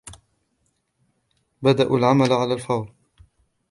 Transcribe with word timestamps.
بدأوا 1.61 1.97
العمل 1.97 2.33
على 2.33 2.53
الفور. 2.53 2.93